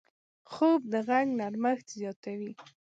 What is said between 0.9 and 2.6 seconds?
د غږ نرمښت زیاتوي